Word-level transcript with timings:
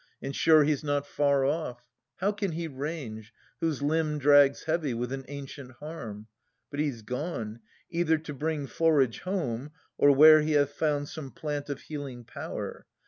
And 0.19 0.35
sure 0.35 0.63
he's 0.63 0.83
not 0.83 1.05
far 1.05 1.45
off. 1.45 1.85
How 2.15 2.31
can 2.31 2.53
he 2.53 2.67
range. 2.67 3.31
Whose 3.59 3.83
limb 3.83 4.17
drags 4.17 4.63
heavy 4.63 4.95
with 4.95 5.11
an 5.11 5.25
ancient 5.27 5.73
harm? 5.73 6.25
But 6.71 6.79
he 6.79 6.89
's 6.89 7.03
gone, 7.03 7.59
either 7.91 8.17
to 8.17 8.33
bring 8.33 8.65
forage 8.65 9.19
home, 9.19 9.69
Or 9.99 10.11
where 10.11 10.41
he 10.41 10.53
hath 10.53 10.71
found 10.71 11.07
some 11.07 11.29
plant 11.29 11.69
of 11.69 11.81
healing 11.81 12.23
power. 12.23 12.87